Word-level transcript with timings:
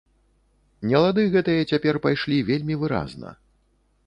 Нелады 0.91 1.25
гэтыя 1.35 1.67
цяпер 1.73 2.01
пайшлі 2.07 2.41
вельмі 2.49 2.75
выразна. 2.87 3.29